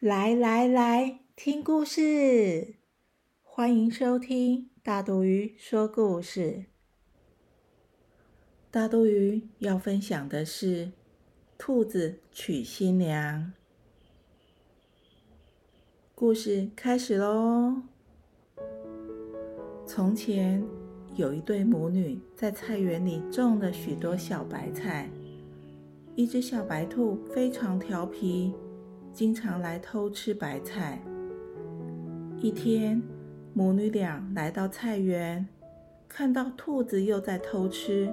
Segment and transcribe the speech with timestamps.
[0.00, 2.76] 来来来，听故事！
[3.42, 6.64] 欢迎收听大肚鱼说故事。
[8.70, 10.92] 大肚鱼要分享的是
[11.58, 13.52] 兔子娶新娘。
[16.14, 17.82] 故事开始喽！
[19.86, 20.64] 从前
[21.14, 25.10] 有一对母女在菜园里种了许多小白菜，
[26.16, 28.54] 一只小白兔非常调皮。
[29.12, 30.98] 经常来偷吃白菜。
[32.38, 33.02] 一天，
[33.52, 35.46] 母女俩来到菜园，
[36.08, 38.12] 看到兔子又在偷吃。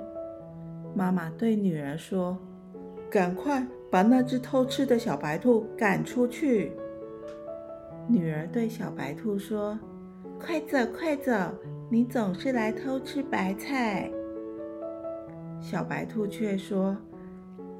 [0.95, 2.37] 妈妈对女儿说
[3.09, 6.71] ：“赶快把那只偷吃的小白兔赶出去。”
[8.09, 9.77] 女儿对小白兔说
[10.39, 11.31] ：“快走，快走！
[11.89, 14.11] 你总是来偷吃白菜。”
[15.61, 16.97] 小白兔却说：“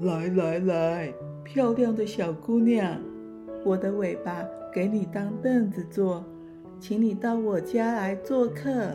[0.02, 1.14] 来来来！”
[1.48, 3.00] 漂亮的小姑娘，
[3.64, 6.22] 我的尾巴给你当凳子坐，
[6.78, 8.92] 请你到我家来做客。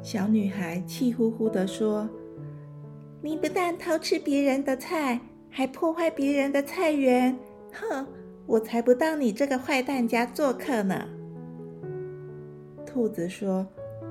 [0.00, 2.08] 小女孩气呼呼地说
[3.20, 7.36] ：“你不但偷吃别人的菜，还破坏别人的菜园，
[7.72, 8.06] 哼！
[8.46, 11.08] 我才不到你这个坏蛋家做客呢。”
[12.86, 13.66] 兔子说：“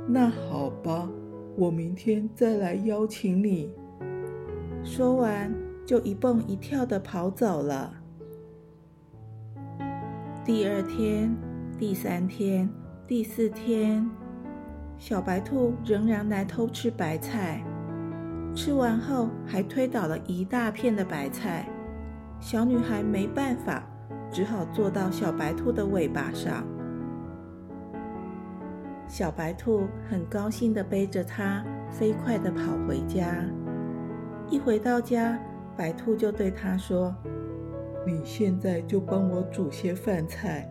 [0.05, 1.09] 那好吧，
[1.55, 3.73] 我明天再来邀请你。”
[4.83, 5.53] 说完，
[5.85, 7.93] 就一蹦一跳的跑走了。
[10.43, 11.35] 第二天、
[11.77, 12.67] 第三天、
[13.07, 14.09] 第四天，
[14.97, 17.63] 小白兔仍然来偷吃白菜，
[18.55, 21.69] 吃完后还推倒了一大片的白菜。
[22.39, 23.83] 小女孩没办法，
[24.31, 26.65] 只好坐到小白兔的尾巴上。
[29.07, 33.45] 小白兔很高兴的背着它，飞快的跑回家。
[34.51, 35.39] 一回到家，
[35.77, 37.15] 白兔就对他说
[38.05, 40.69] ：“你现在就帮我煮些饭菜，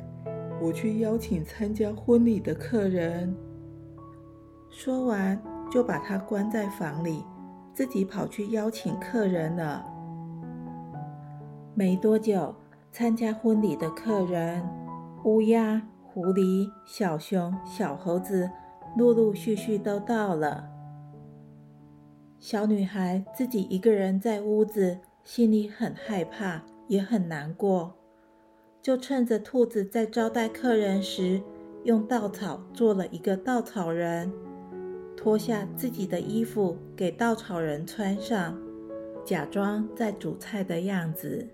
[0.60, 3.34] 我去邀请参加婚礼的客人。”
[4.68, 5.42] 说完，
[5.72, 7.24] 就把他关在房里，
[7.72, 9.82] 自己跑去邀请客人了。
[11.74, 12.54] 没多久，
[12.92, 14.62] 参加婚礼的客人——
[15.24, 18.50] 乌鸦、狐狸、小熊、小猴子，
[18.98, 20.68] 陆陆续续都到了。
[22.40, 27.92] 小女孩自己一个人在屋子，心里很害怕，也很难过。
[28.80, 31.42] 就趁着兔子在招待客人时，
[31.84, 34.32] 用稻草做了一个稻草人，
[35.14, 38.58] 脱下自己的衣服给稻草人穿上，
[39.22, 41.46] 假装在煮菜的样子。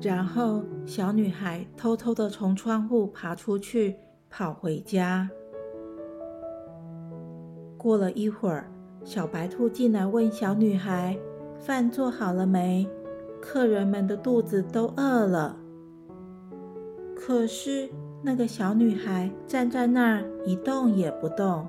[0.00, 3.96] 然后，小女孩偷偷的从窗户爬出去，
[4.30, 5.28] 跑回家。
[7.76, 8.70] 过了一会儿。
[9.04, 11.14] 小白兔进来问小女孩
[11.60, 12.88] ：“饭做好了没？
[13.40, 15.56] 客人们的肚子都饿了。”
[17.14, 17.88] 可是
[18.22, 21.66] 那个小女孩站在那儿一动也不动。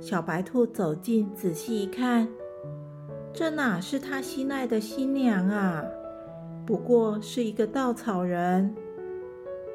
[0.00, 2.26] 小白兔走近仔细一看，
[3.34, 5.84] 这哪是他心爱的新娘啊？
[6.64, 8.74] 不过是一个稻草人。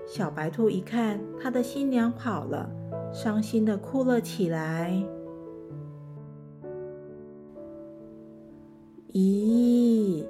[0.08, 2.68] 小白兔一看他的新娘跑了，
[3.14, 5.00] 伤心的哭了起来。
[9.16, 10.26] 咦，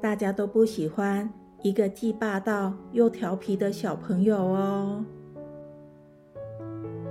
[0.00, 1.30] 大家都不喜欢
[1.60, 5.04] 一个既霸道又调皮的小朋友哦。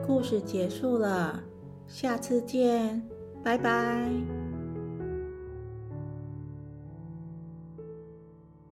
[0.07, 1.43] 故事结束了，
[1.85, 3.07] 下次见，
[3.43, 4.38] 拜拜。